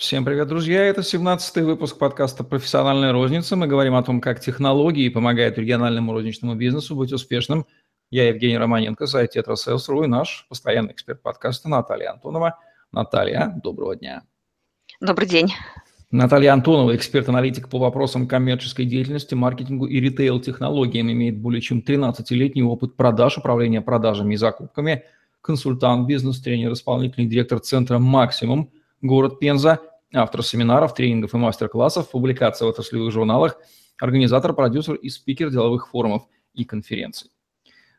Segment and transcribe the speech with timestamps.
[0.00, 0.82] Всем привет, друзья!
[0.86, 3.54] Это 17-й выпуск подкаста «Профессиональная розница».
[3.54, 7.66] Мы говорим о том, как технологии помогают региональному розничному бизнесу быть успешным.
[8.10, 12.58] Я Евгений Романенко, сайт Tetrasales.ru и наш постоянный эксперт подкаста Наталья Антонова.
[12.92, 14.22] Наталья, доброго дня.
[15.02, 15.52] Добрый день.
[16.10, 22.96] Наталья Антонова, эксперт-аналитик по вопросам коммерческой деятельности, маркетингу и ритейл-технологиям, имеет более чем 13-летний опыт
[22.96, 25.04] продаж, управления продажами и закупками,
[25.42, 28.70] консультант, бизнес-тренер, исполнительный директор центра «Максимум»,
[29.02, 29.80] город Пенза,
[30.12, 33.56] автор семинаров, тренингов и мастер-классов, публикаций в отраслевых журналах,
[33.98, 36.24] организатор, продюсер и спикер деловых форумов
[36.54, 37.30] и конференций.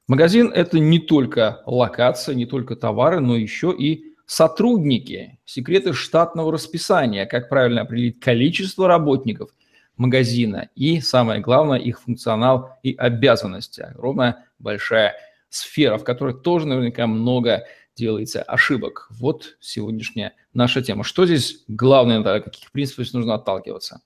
[0.08, 7.26] Магазин– это не только локация, не только товары, но еще и Сотрудники, секреты штатного расписания,
[7.26, 9.50] как правильно определить количество работников
[9.98, 13.82] магазина и, самое главное, их функционал и обязанности.
[13.82, 15.16] Огромная большая
[15.50, 19.08] сфера, в которой тоже наверняка много делается ошибок.
[19.12, 21.04] Вот сегодняшняя наша тема.
[21.04, 24.02] Что здесь главное, да, каких принципов нужно отталкиваться?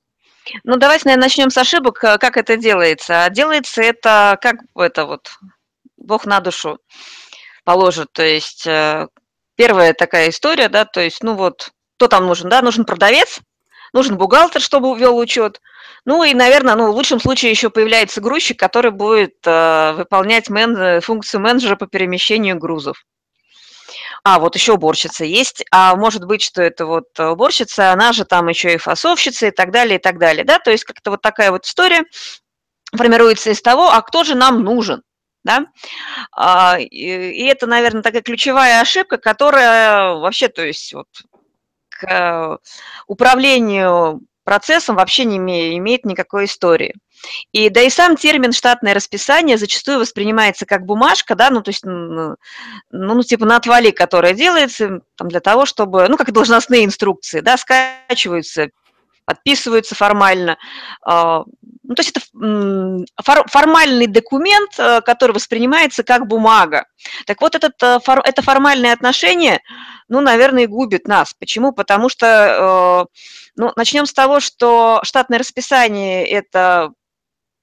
[0.63, 1.99] Ну, давайте, наверное, начнем с ошибок.
[1.99, 3.27] Как это делается?
[3.31, 5.29] Делается это, как это вот,
[5.97, 6.79] Бог на душу
[7.63, 8.11] положит.
[8.13, 9.07] То есть э,
[9.55, 13.39] первая такая история, да, то есть, ну вот, кто там нужен, да, нужен продавец,
[13.91, 15.61] нужен бухгалтер, чтобы вел учет,
[16.05, 21.01] ну и, наверное, ну, в лучшем случае еще появляется грузчик, который будет э, выполнять мен,
[21.01, 23.03] функцию менеджера по перемещению грузов.
[24.27, 28.47] А, вот еще уборщица есть, а может быть, что это вот уборщица, она же там
[28.47, 31.51] еще и фасовщица и так далее, и так далее, да, то есть как-то вот такая
[31.51, 32.05] вот история
[32.91, 35.03] формируется из того, а кто же нам нужен,
[35.43, 35.67] да?
[36.35, 41.07] А, и это, наверное, такая ключевая ошибка, которая вообще, то есть вот
[41.89, 42.57] к
[43.05, 46.93] управлению процессом вообще не имеет никакой истории.
[47.51, 51.83] И да и сам термин штатное расписание зачастую воспринимается как бумажка, да, ну то есть,
[51.83, 52.35] ну,
[52.91, 57.57] ну типа на отвали, которая делается там, для того, чтобы, ну как должностные инструкции, да,
[57.57, 58.69] скачиваются,
[59.25, 60.57] подписываются формально.
[61.05, 61.43] А,
[61.83, 62.21] ну, то есть это
[63.47, 66.85] формальный документ, э, который воспринимается как бумага.
[67.25, 69.61] Так вот, этот, э, это формальное отношение,
[70.07, 71.33] ну, наверное, губит нас.
[71.33, 71.73] Почему?
[71.73, 73.17] Потому что, э,
[73.55, 76.91] ну, начнем с того, что штатное расписание– это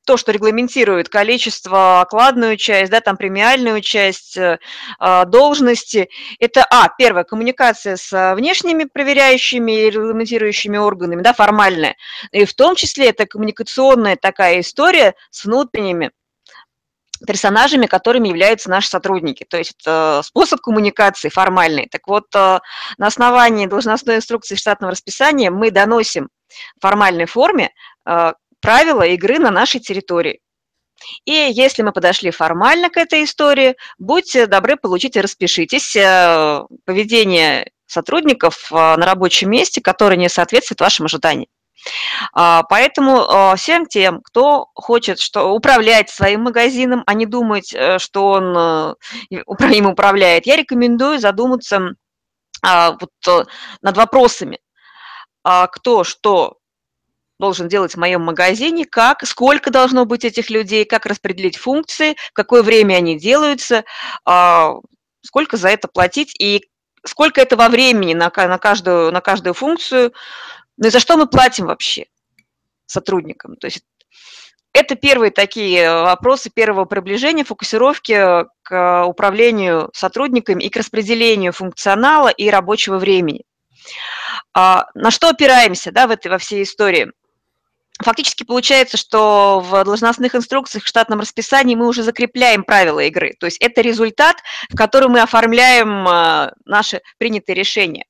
[0.04, 4.58] то, что регламентирует количество, окладную часть, да, там премиальную часть, э,
[4.98, 6.08] а, должности,
[6.38, 11.96] это, а, первое, коммуникация с внешними проверяющими и регламентирующими органами, да, формальная,
[12.32, 16.10] и в том числе это коммуникационная такая история с внутренними
[17.26, 19.44] персонажами, которыми являются наши сотрудники.
[19.48, 21.88] То есть это способ коммуникации формальный.
[21.88, 22.58] Так вот, э,
[22.98, 26.28] на основании должностной инструкции штатного расписания мы доносим
[26.76, 27.70] в формальной форме
[28.06, 30.40] э, правила игры на нашей территории.
[31.24, 38.70] И если мы подошли формально к этой истории, будьте добры, получите, распишитесь э, поведение сотрудников
[38.70, 41.48] э, на рабочем месте, которое не соответствует вашим ожиданиям.
[42.32, 48.28] А, поэтому э, всем тем, кто хочет что, управлять своим магазином, а не думать, что
[48.28, 48.96] он
[49.74, 51.94] им управляет, я рекомендую задуматься
[52.62, 53.48] а, вот
[53.82, 54.60] над вопросами.
[55.44, 56.58] А кто что
[57.42, 62.34] должен делать в моем магазине, как, сколько должно быть этих людей, как распределить функции, в
[62.34, 63.82] какое время они делаются,
[64.24, 64.76] а,
[65.22, 66.68] сколько за это платить и
[67.04, 70.12] сколько этого времени на, на, каждую, на каждую функцию,
[70.76, 72.06] ну и за что мы платим вообще
[72.86, 73.56] сотрудникам.
[73.56, 73.82] То есть
[74.72, 82.48] это первые такие вопросы первого приближения, фокусировки к управлению сотрудниками и к распределению функционала и
[82.48, 83.42] рабочего времени.
[84.54, 87.10] А, на что опираемся да, в этой, во всей истории?
[88.02, 93.34] Фактически получается, что в должностных инструкциях, в штатном расписании мы уже закрепляем правила игры.
[93.38, 94.36] То есть это результат,
[94.70, 98.06] в котором мы оформляем а, наши принятые решения.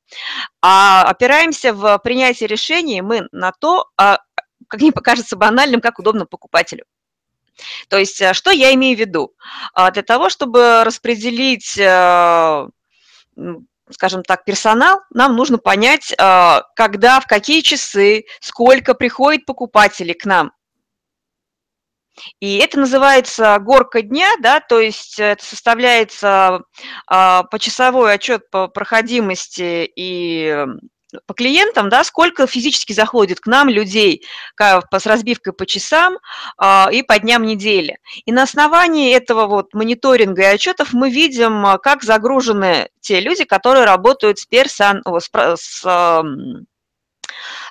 [0.60, 4.18] А опираемся в принятии решений мы на то, а,
[4.68, 6.84] как мне покажется банальным, как удобно покупателю.
[7.88, 9.34] То есть а, что я имею в виду?
[9.92, 11.76] Для того, чтобы распределить
[13.92, 20.24] скажем так, персонал, нам нужно понять, а, когда, в какие часы, сколько приходит покупателей к
[20.24, 20.52] нам.
[22.40, 26.60] И это называется горка дня, да, то есть это составляется
[27.06, 30.66] а, почасовой отчет по проходимости и
[31.26, 34.24] по клиентам, да, сколько физически заходит к нам людей
[34.58, 36.18] с разбивкой по часам
[36.56, 37.98] а, и по дням недели.
[38.24, 43.44] И на основании этого вот мониторинга и отчетов мы видим, а, как загружены те люди,
[43.44, 45.02] которые работают с, персон...
[45.56, 46.22] с,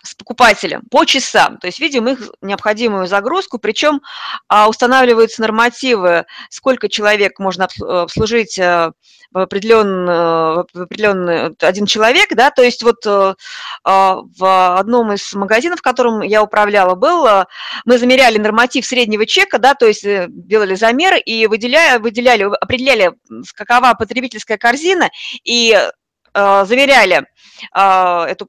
[0.04, 4.02] с покупателем по часам, то есть видим их необходимую загрузку, причем
[4.48, 8.92] а, устанавливаются нормативы, сколько человек можно обслужить э,
[9.32, 13.36] в определенный, э, в определенный один человек, да, то есть вот э,
[13.84, 17.28] а, в одном из магазинов, в котором я управляла, был,
[17.86, 23.14] мы замеряли норматив среднего чека, да, то есть делали замер и выделяли, выделяли определяли,
[23.56, 25.10] какова потребительская корзина,
[25.44, 25.78] и
[26.34, 27.26] заверяли
[27.74, 28.48] эту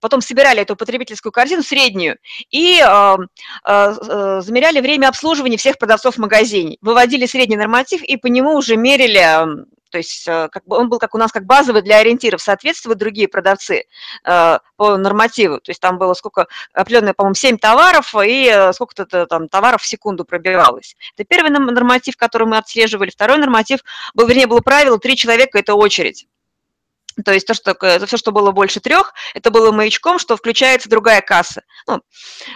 [0.00, 2.18] потом собирали эту потребительскую корзину среднюю
[2.50, 3.16] и э,
[3.64, 9.66] э, замеряли время обслуживания всех продавцов магазине, выводили средний норматив и по нему уже мерили
[9.90, 13.26] то есть как бы он был как у нас как базовый для ориентиров, соответствуют другие
[13.26, 13.86] продавцы
[14.24, 15.58] э, по нормативу.
[15.60, 20.24] То есть там было сколько, определенное, по-моему, 7 товаров и сколько-то там товаров в секунду
[20.24, 20.94] пробивалось.
[21.16, 23.10] Это первый норматив, который мы отслеживали.
[23.10, 23.80] Второй норматив
[24.14, 26.28] был, вернее, было правило, три человека– это очередь.
[27.24, 30.88] То есть то, что, это все, что было больше трех, это было маячком, что включается
[30.88, 31.62] другая касса.
[31.86, 32.00] Ну,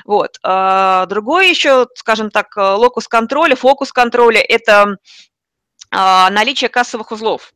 [0.05, 0.39] вот.
[0.43, 4.97] А другой еще, скажем так, локус контроля, фокус контроля– это
[5.91, 7.53] а, наличие кассовых узлов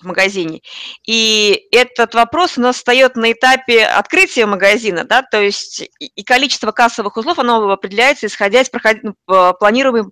[0.00, 0.60] в магазине.
[1.06, 6.72] И этот вопрос у нас встает на этапе открытия магазина, да, то есть и количество
[6.72, 8.70] кассовых узлов, оно определяется, исходя из
[9.02, 9.14] ну,
[9.54, 10.10] планируемой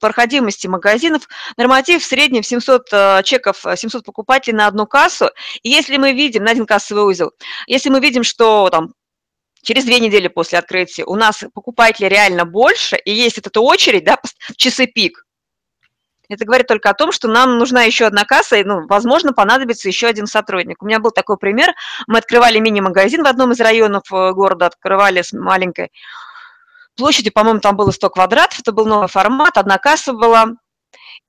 [0.00, 1.28] проходимости магазинов.
[1.56, 5.30] Норматив в среднем 700 э, чеков, 700 покупателей на одну кассу.
[5.62, 7.32] И если мы видим, на один кассовый узел,
[7.66, 8.92] если мы видим, что там
[9.62, 14.18] через две недели после открытия у нас покупателей реально больше, и есть эта очередь, да,
[14.56, 15.24] часы пик,
[16.28, 19.88] это говорит только о том, что нам нужна еще одна касса, и, ну, возможно, понадобится
[19.88, 20.82] еще один сотрудник.
[20.82, 21.74] У меня был такой пример.
[22.06, 25.90] Мы открывали мини-магазин в одном из районов э, города, открывали с маленькой
[26.96, 30.48] площадью, по-моему, там было 100 квадратов, это был новый формат, одна касса была,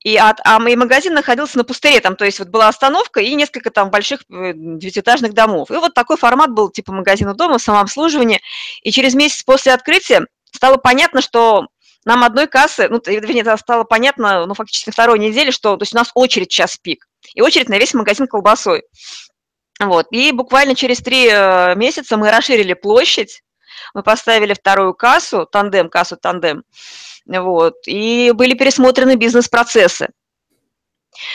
[0.02, 3.34] и, от, а и магазин находился на пустыре, там, то есть вот была остановка и
[3.34, 5.70] несколько там больших э, девятиэтажных домов.
[5.70, 8.40] И вот такой формат был типа магазина дома, самообслуживание.
[8.82, 11.66] И через месяц после открытия стало понятно, что
[12.04, 15.94] нам одной кассы, ну, вернее, это стало понятно, ну, фактически второй недели, что то есть
[15.94, 18.84] у нас очередь час пик, и очередь на весь магазин колбасой.
[19.78, 23.42] Вот, и буквально через три э, месяца мы расширили площадь,
[23.94, 26.64] мы поставили вторую кассу, тандем, кассу тандем,
[27.26, 30.08] вот, и были пересмотрены бизнес-процессы.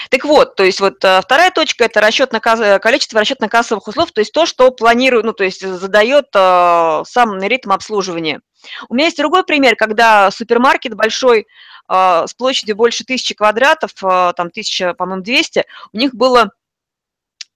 [0.10, 2.40] Так вот, то есть вот э, вторая точка– это расчет на
[2.80, 7.72] количество расчетно-кассовых узлов, то есть то, что планирует, ну, то есть задает э, сам ритм
[7.72, 8.42] обслуживания.
[8.90, 11.48] У меня есть другой пример, когда супермаркет большой,
[11.90, 16.52] э, с площадью больше тысячи квадратов, э, там тысяча, по-моему, 200, у них было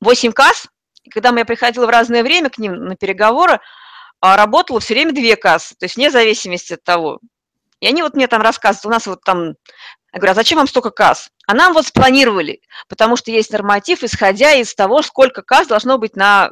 [0.01, 0.67] 8 касс,
[1.03, 3.59] и когда я приходила в разное время к ним на переговоры,
[4.21, 7.19] а работало все время две кассы, то есть вне зависимости от того.
[7.79, 9.55] И они вот мне там рассказывают, у нас вот там
[10.13, 11.29] я говорю, а зачем вам столько касс?
[11.45, 16.15] А нам вот спланировали, потому что есть норматив, исходя из того, сколько касс должно быть
[16.15, 16.51] на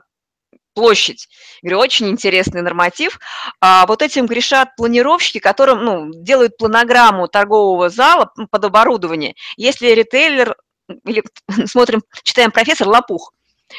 [0.75, 1.27] площадь.
[1.63, 3.19] Я говорю, очень интересный норматив.
[3.61, 9.33] А вот этим грешат планировщики, которым ну, делают планограмму торгового зала под оборудование.
[9.55, 10.55] Если ритейлер,
[11.03, 11.23] или
[11.65, 13.33] смотрим, читаем профессор Лопух,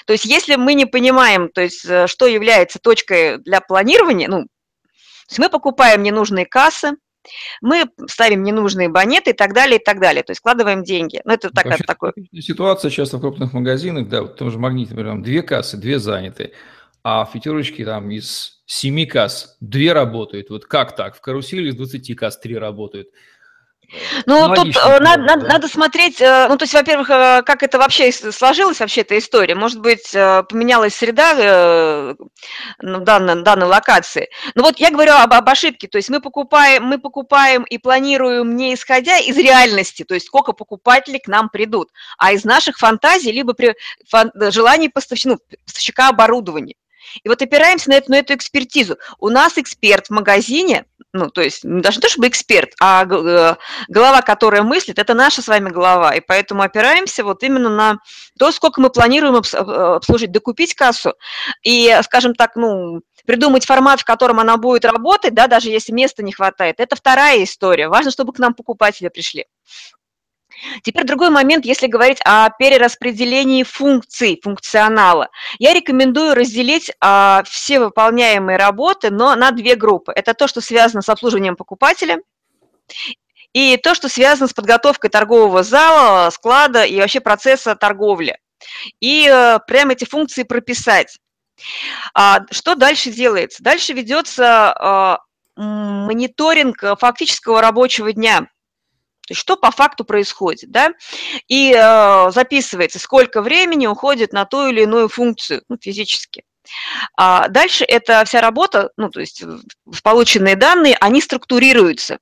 [0.07, 4.47] то есть если мы не понимаем, то есть, э, что является точкой для планирования, ну,
[5.39, 6.97] мы покупаем ненужные кассы,
[7.61, 10.23] мы ставим ненужные банеты и так далее, и так далее.
[10.23, 11.21] То есть вкладываем деньги.
[11.25, 12.13] Ну, это так, такое.
[12.41, 16.53] Ситуация часто в крупных магазинах, да, в том же магните, например, две кассы, две заняты,
[17.03, 20.51] а в пятерочке там из семи касс две работают.
[20.51, 21.17] Вот как так?
[21.17, 23.09] В карусели из 20 касс три работают.
[24.27, 25.37] Ну, тут э, надо, да?
[25.37, 29.55] надо смотреть, э, ну, то есть, во-первых, э, как это вообще сложилась, вообще эта история.
[29.55, 32.15] Может быть, поменялась среда
[32.81, 34.29] ну, данной, данной локации.
[34.55, 38.57] Но вот я говорю об, об ошибке, то есть мы покупаем, мы покупаем и планируем
[38.57, 43.33] не исходя из реальности, то есть сколько покупателей к нам придут, а из наших фантазий,
[43.33, 43.75] либо при,
[44.09, 46.75] фан, желаний поставщика, ну, поставщика оборудования.
[47.23, 48.97] И вот опираемся на эту, на эту экспертизу.
[49.19, 53.57] У нас эксперт в магазине, ну, то есть даже не то чтобы эксперт, а э,
[53.89, 56.15] голова, которая мыслит, это наша с вами голова.
[56.15, 57.99] И поэтому опираемся вот именно на
[58.39, 61.15] то, сколько мы планируем э, обслужить, докупить кассу.
[61.63, 66.23] И, скажем так, ну, придумать формат, в котором она будет работать, да, даже если места
[66.23, 66.77] не хватает.
[66.79, 67.89] Это вторая история.
[67.89, 69.47] Важно, чтобы к нам покупатели пришли.
[70.83, 75.29] Теперь другой момент, если говорить о перераспределении функций, функционала.
[75.59, 80.13] Я рекомендую разделить а, все выполняемые работы, но на две группы.
[80.15, 82.19] Это то, что связано с обслуживанием покупателя,
[83.53, 88.39] и то, что связано с подготовкой торгового зала, склада и вообще процесса торговли.
[89.01, 91.19] И э, прямо эти функции прописать.
[92.15, 93.63] А, что дальше делается?
[93.63, 95.19] Дальше ведется а,
[95.57, 98.49] мониторинг фактического рабочего дня
[99.29, 100.95] то есть что по факту происходит, да,
[101.49, 106.45] и э, записывается, сколько времени уходит на ту или иную функцию ну, физически.
[107.15, 109.45] А дальше эта вся работа, ну, то есть
[110.03, 112.19] полученные данные, они структурируются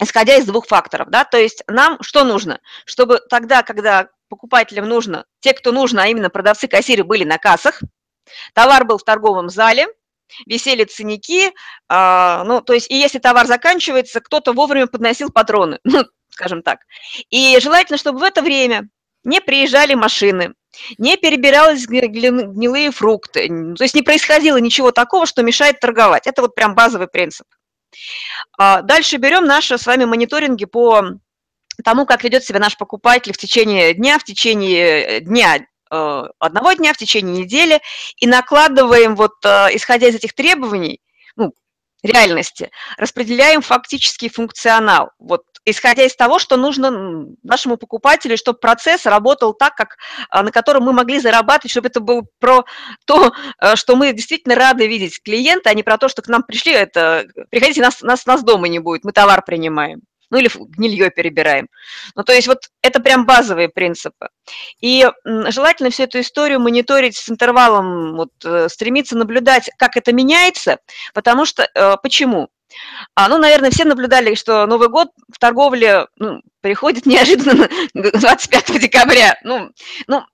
[0.00, 5.24] исходя из двух факторов, да, то есть нам что нужно, чтобы тогда, когда покупателям нужно,
[5.38, 7.80] те, кто нужно, а именно продавцы, кассиры были на кассах,
[8.54, 9.86] товар был в торговом зале,
[10.46, 16.04] висели ценники, э, ну, то есть, и если товар заканчивается, кто-то вовремя подносил патроны, ну,
[16.30, 16.80] скажем так.
[17.30, 18.88] И желательно, чтобы в это время
[19.24, 20.54] не приезжали машины,
[20.98, 26.26] не перебирались гнилые фрукты, то есть не происходило ничего такого, что мешает торговать.
[26.26, 27.46] Это вот прям базовый принцип.
[28.58, 31.02] А дальше берем наши с вами мониторинги по
[31.82, 35.60] тому, как ведет себя наш покупатель в течение дня, в течение дня э,
[36.38, 37.80] одного дня, в течение недели,
[38.16, 41.00] и накладываем, вот, э, исходя из этих требований,
[41.36, 41.52] ну,
[42.02, 45.10] реальности, распределяем фактический функционал.
[45.18, 49.96] Вот исходя из того, что нужно нашему покупателю, чтобы процесс работал так, как,
[50.28, 52.64] а, на котором мы могли зарабатывать, чтобы это было про
[53.06, 56.42] то, э, что мы действительно рады видеть клиента, а не про то, что к нам
[56.42, 61.10] пришли, это приходите, нас, нас, нас дома не будет, мы товар принимаем ну или гнилье
[61.10, 61.68] перебираем.
[62.14, 64.28] Ну, то есть вот это прям базовые принципы.
[64.80, 70.78] И желательно всю эту историю мониторить с интервалом, вот, э, стремиться наблюдать, как это меняется,
[71.12, 72.48] потому что, э, почему?
[73.14, 79.38] А, ну, наверное, все наблюдали, что Новый год в торговле ну, приходит неожиданно 25 декабря.
[79.44, 79.70] Ну,
[80.06, 80.24] ну,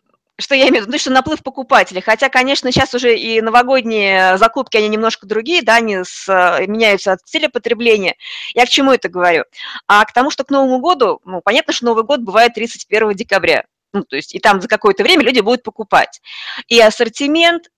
[0.40, 2.02] что я имею в виду, что наплыв покупателей.
[2.02, 6.26] Хотя, конечно, сейчас уже и новогодние закупки, они немножко другие, да, они с,
[6.66, 8.16] меняются от цели потребления.
[8.54, 9.44] Я к чему это говорю?
[9.86, 13.64] А к тому, что к Новому году, ну, понятно, что Новый год бывает 31 декабря.
[13.92, 16.20] Ну, то есть и там за какое-то время люди будут покупать.
[16.68, 17.70] И ассортимент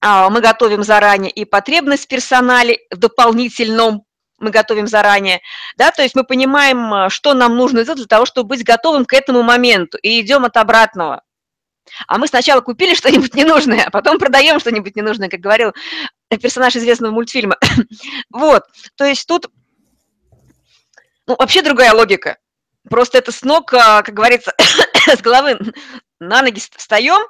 [0.00, 4.04] а, мы готовим заранее, и потребность в персонале в дополнительном
[4.38, 5.40] мы готовим заранее,
[5.76, 9.12] да, то есть мы понимаем, что нам нужно сделать для того, чтобы быть готовым к
[9.12, 11.22] этому моменту, и идем от обратного.
[12.06, 15.72] А мы сначала купили что-нибудь ненужное, а потом продаем что-нибудь ненужное, как говорил
[16.28, 17.56] персонаж известного мультфильма.
[18.30, 18.64] вот,
[18.96, 19.50] то есть тут
[21.26, 22.38] ну, вообще другая логика.
[22.88, 24.52] Просто это с ног, а, как говорится,
[25.06, 25.58] с головы
[26.18, 27.20] на ноги встаем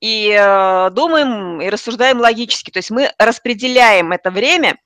[0.00, 2.70] и э, думаем и рассуждаем логически.
[2.70, 4.76] То есть мы распределяем это время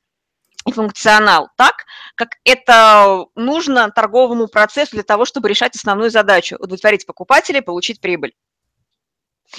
[0.65, 7.05] и функционал так, как это нужно торговому процессу для того, чтобы решать основную задачу– удовлетворить
[7.05, 8.33] покупателей, получить прибыль.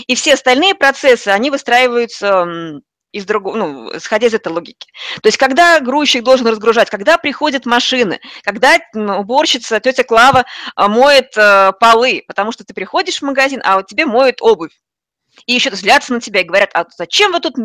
[0.07, 2.81] И все остальные процессы, они выстраиваются
[3.11, 4.87] из другого, ну, исходя из этой логики.
[5.21, 10.45] То есть, когда грузчик должен разгружать, когда приходят машины, когда уборщица, тетя Клава
[10.75, 14.71] а, моет э, полы, потому что ты приходишь в магазин, а вот тебе моют обувь.
[15.45, 17.55] И еще злятся на тебя и говорят, а зачем вы тут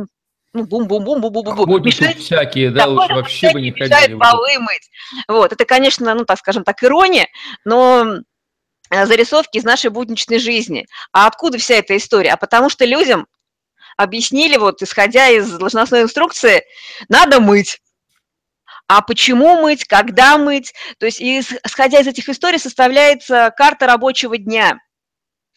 [0.52, 1.82] ну, бум-бум-бум-бум-бум-бум.
[1.82, 4.16] Мешает, всякие, да, лучше вообще бы не ходили.
[4.18, 4.90] полы мыть.
[5.28, 7.26] Вот, это, конечно, ну, так скажем так, ирония,
[7.64, 8.20] но
[8.90, 10.87] зарисовки из нашей будничной жизни.
[11.12, 12.33] А откуда вся эта история?
[12.33, 13.26] А потому что людям
[13.97, 16.62] объяснили, вот исходя из должностной инструкции,
[17.09, 17.80] надо мыть.
[18.87, 20.73] А почему мыть, когда мыть?
[20.99, 24.78] То есть, исходя из этих историй, составляется карта рабочего дня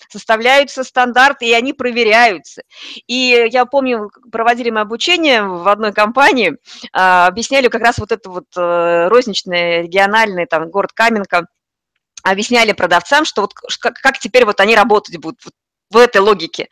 [0.10, 2.64] составляются стандарты, и они проверяются.
[3.08, 6.58] И я помню, проводили мы обучение в одной компании,
[6.92, 11.46] а, объясняли как раз вот это вот э, розничное, региональное, там, город Каменка–
[12.24, 15.54] объясняли продавцам, что вот как, как теперь вот они работать будут вот
[15.92, 16.70] в этой логике.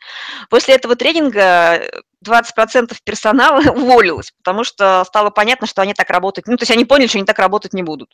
[0.48, 1.82] После этого тренинга
[2.24, 6.84] 20% персонала уволилось, потому что стало понятно, что они так работать, ну, то есть они
[6.84, 8.10] поняли, что они так работать не будут.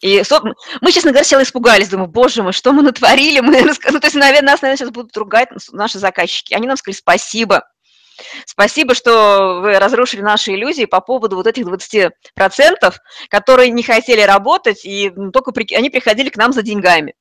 [0.00, 0.20] И
[0.80, 3.38] мы, честно говоря, сначала испугались, думаю, боже мой, что мы натворили?
[3.38, 6.54] Мы, ну, то есть, наверное, нас, наверное, сейчас будут ругать наши заказчики.
[6.54, 7.68] Они нам сказали спасибо,
[8.46, 12.10] Спасибо, что вы разрушили наши иллюзии по поводу вот этих 20%,
[13.28, 15.74] которые не хотели работать, и только при...
[15.74, 17.14] они приходили к нам за деньгами.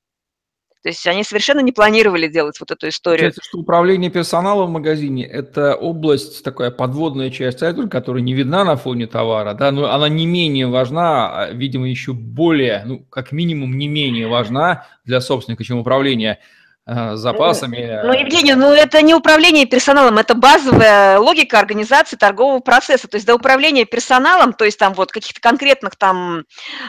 [0.83, 3.31] То есть они совершенно не планировали делать вот эту историю.
[3.39, 8.77] Что управление персоналом в магазине– это область, такая подводная часть айсберга, которая не видна на
[8.77, 13.77] фоне товара, да, но она не менее важна, а, видимо, еще более, ну, как минимум,
[13.77, 16.39] не менее важна для собственника, чем управление
[16.87, 18.01] запасами.
[18.03, 23.07] Ну, Евгений, ну это не управление персоналом, это базовая логика организации торгового процесса.
[23.07, 26.43] То есть до управления персоналом, то есть там вот каких-то конкретных там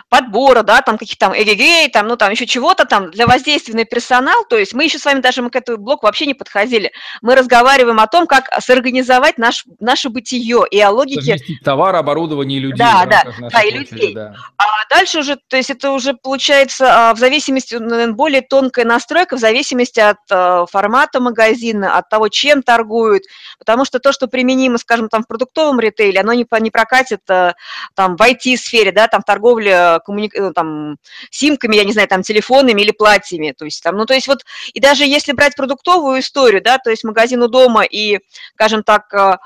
[0.08, 3.84] подбора, да, там каких-то там эгегей, там, ну там еще чего-то там для воздействия на
[3.84, 6.90] персонал, то есть мы еще с вами даже мы к этому блоку вообще не подходили.
[7.20, 11.20] Мы разговариваем о том, как сорганизовать наш, наше бытие и о логике...
[11.20, 12.78] Совместить товар, оборудование и людей.
[12.78, 14.14] Да, да, да, и людей.
[14.14, 14.34] Да.
[14.56, 17.76] А дальше уже, то есть это уже получается а, в зависимости,
[18.12, 23.24] более тонкая настройка в зависимости зависимости от э, формата магазина, от того, чем торгуют,
[23.58, 27.52] потому что то, что применимо, скажем, там в продуктовом ритейле, оно не, не прокатит э,
[27.94, 30.32] там в IT-сфере, да, там в торговле коммуник...
[30.34, 30.96] Ну, там,
[31.30, 34.44] симками, я не знаю, там телефонами или платьями, то есть там, ну, то есть вот,
[34.72, 38.18] и даже если брать продуктовую историю, да, то есть магазин у дома и,
[38.54, 39.40] скажем так,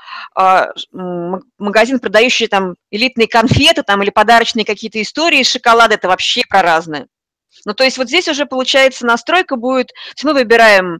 [1.57, 6.61] магазин, продающий там элитные конфеты там или подарочные какие-то истории из шоколада, это вообще про
[6.61, 7.07] разное.
[7.65, 9.91] Ну, то есть вот здесь уже получается настройка будет,
[10.23, 10.99] мы выбираем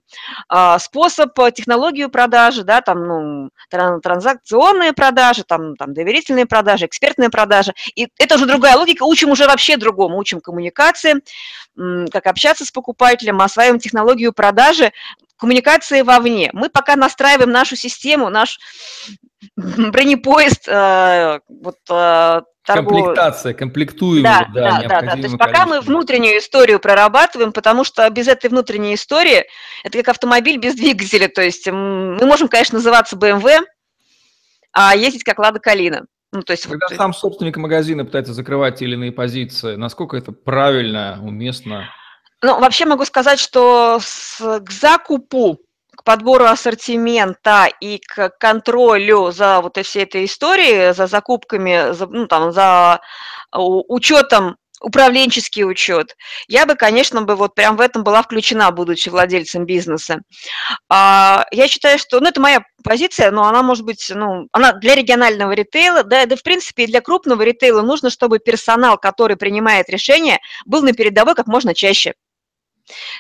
[0.50, 7.30] а, способ, э, технологию продажи, да, там, ну, транзакционные продажи, там, там, доверительные продажи, экспертные
[7.30, 11.16] продажи, и это уже другая логика, учим уже вообще другому, учим коммуникации,
[12.12, 14.92] как общаться с покупателем, осваиваем технологию продажи,
[15.38, 16.50] коммуникации вовне.
[16.54, 18.60] Мы пока настраиваем нашу систему, наш
[19.56, 23.06] бронепоезд, э, вот э, торговую.
[23.06, 24.24] Комплектация, комплектуем.
[24.24, 25.12] Да, да, да, да.
[25.12, 29.46] То есть пока мы внутреннюю историю прорабатываем, потому что без этой внутренней истории
[29.84, 31.30] это как автомобиль без двигателя.
[31.30, 33.62] То есть мы можем, конечно, называться BMW,
[34.74, 36.06] а ездить как Лада Калина.
[36.34, 40.18] Ну, то есть, Когда вот, сам собственник магазина пытается закрывать те или иные позиции, насколько
[40.18, 41.90] это правильно, уместно?
[42.44, 45.60] Ну, вообще могу сказать, что с, к закупу
[46.08, 52.54] подбору ассортимента и к контролю за вот всей этой историей, за закупками, за, ну, там,
[52.54, 53.02] за
[53.52, 56.16] учетом управленческий учет.
[56.48, 60.22] Я бы, конечно, бы вот прям в этом была включена, будучи владельцем бизнеса.
[60.88, 64.96] А, я считаю, что, ну, это моя позиция, но она может быть, ну, она для
[64.96, 69.90] регионального ритейла, да, да, в принципе, и для крупного ритейла нужно, чтобы персонал, который принимает
[69.90, 72.14] решения, был на передовой как можно чаще.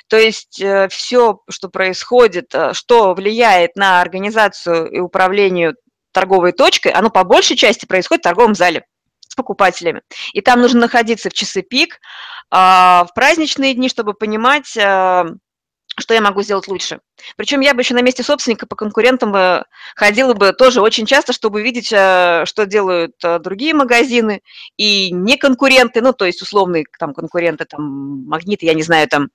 [0.07, 5.73] То есть э, все, что происходит, э, что влияет на организацию и управление
[6.11, 8.85] торговой точкой, оно по большей части происходит в торговом зале
[9.27, 10.01] с покупателями.
[10.33, 11.99] И там нужно находиться в часы пик,
[12.49, 15.25] а, в праздничные дни, чтобы понимать, э,
[15.99, 16.99] что я могу сделать лучше.
[17.35, 21.33] Причем я бы еще на месте собственника по конкурентам бы ходила бы тоже очень часто,
[21.33, 24.41] чтобы видеть, э, что делают э, другие магазины
[24.77, 29.29] и не конкуренты, ну, то есть условные там конкуренты, там, магниты, я не знаю, там,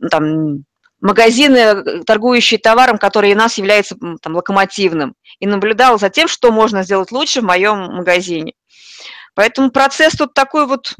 [0.00, 0.64] ну, там
[1.00, 6.50] магазины, э, торгующие товаром, который у нас является там, локомотивным, и наблюдала за тем, что
[6.50, 8.54] можно сделать лучше в моем магазине.
[9.34, 10.94] Поэтому процесс тут такой вот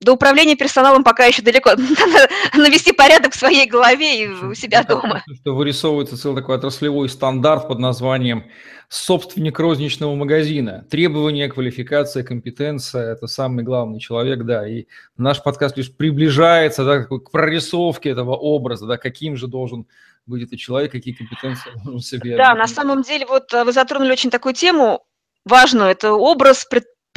[0.00, 1.70] до управления персоналом пока еще далеко.
[1.76, 5.24] Надо навести порядок в своей голове и у себя дома.
[5.40, 8.44] Что вырисовывается целый такой отраслевой стандарт под названием
[8.88, 10.86] собственник розничного магазина.
[10.88, 14.66] Требования, квалификация, компетенция– это самый главный человек, да.
[14.66, 19.86] И наш подкаст лишь приближается да, к прорисовке этого образа, да, каким же должен
[20.26, 22.36] быть этот человек, какие компетенции он себе.
[22.36, 25.04] Да, на самом деле, вот э, вы затронули очень такую тему
[25.44, 25.90] важную.
[25.90, 26.64] Это образ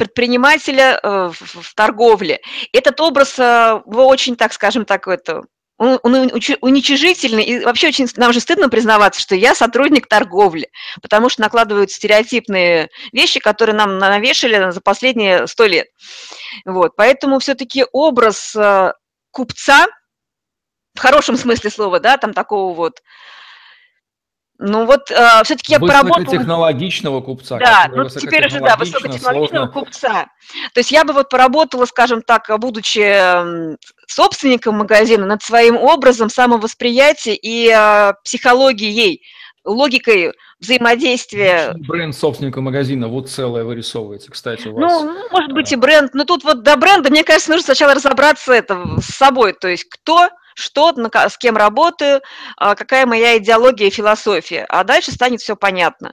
[0.02, 2.40] предпринимателя э, в торговле.
[2.72, 5.42] Этот образ э, очень, так скажем так, это
[5.78, 10.68] он уничижительный, и вообще очень нам же стыдно признаваться, что я сотрудник торговли,
[11.00, 15.88] потому что накладывают стереотипные вещи, которые нам навешали за последние сто лет.
[16.64, 18.92] Вот, поэтому все-таки образ э,
[19.32, 19.86] купца,
[20.94, 23.00] в хорошем смысле слова, да, там такого вот
[24.62, 26.18] ну вот э, все-таки я поработала...
[26.20, 27.58] Высокотехнологичного купца.
[27.58, 29.68] Да, ну теперь уже, да, высокотехнологичного сложно...
[29.68, 30.26] купца.
[30.72, 37.34] То есть я бы вот поработала, скажем так, будучи собственником магазина, над своим образом самовосприятия
[37.34, 39.22] и э, психологией,
[39.64, 41.74] логикой взаимодействия.
[41.76, 45.02] Бренд собственника магазина, вот целое вырисовывается, кстати, у вас.
[45.02, 48.52] Ну, может быть и бренд, но тут вот до бренда, мне кажется, нужно сначала разобраться
[48.52, 50.92] это с собой, то есть кто что,
[51.28, 52.20] с кем работаю,
[52.56, 54.64] а, какая моя идеология и философия.
[54.68, 56.12] А дальше станет все понятно.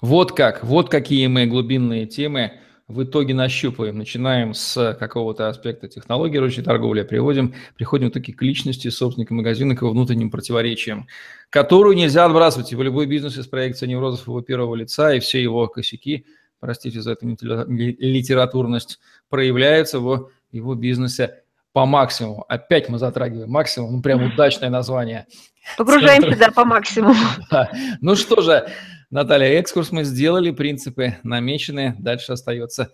[0.00, 3.96] Вот как, вот какие мы глубинные темы в итоге нащупаем.
[3.96, 9.74] Начинаем с какого-то аспекта технологии ручной торговли, а приводим, приходим таки к личности собственника магазина,
[9.74, 11.06] к его внутренним противоречиям,
[11.50, 12.74] которую нельзя отбрасывать.
[12.74, 16.26] В любой бизнес из проекции неврозов его первого лица и все его косяки,
[16.60, 21.43] простите за эту литературность, проявляются в его бизнесе
[21.74, 22.44] по максимуму.
[22.48, 25.26] Опять мы затрагиваем максимум, ну прям удачное название.
[25.76, 27.16] Погружаемся, да, по максимуму.
[28.00, 28.68] Ну что же,
[29.10, 32.92] Наталья, экскурс мы сделали, принципы намечены, дальше остается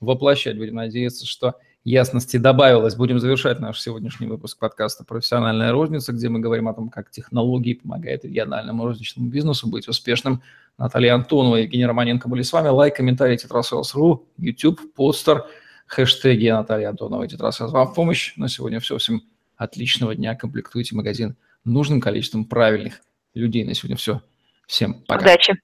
[0.00, 0.56] воплощать.
[0.56, 2.94] Будем надеяться, что ясности добавилось.
[2.94, 7.74] Будем завершать наш сегодняшний выпуск подкаста «Профессиональная розница», где мы говорим о том, как технологии
[7.74, 10.42] помогают региональному розничному бизнесу быть успешным.
[10.78, 12.68] Наталья Антонова и Евгений Романенко были с вами.
[12.68, 15.44] Лайк, комментарий, тетрасселс.ру, YouTube, постер–
[15.92, 17.28] хэштеги Наталья Антонова.
[17.28, 18.32] Тетрас вам в помощь.
[18.36, 18.96] На сегодня все.
[18.96, 19.22] Всем
[19.56, 20.34] отличного дня.
[20.34, 23.02] Комплектуйте магазин нужным количеством правильных
[23.34, 23.64] людей.
[23.64, 24.22] На сегодня все.
[24.66, 25.20] Всем пока.
[25.20, 25.54] Удачи.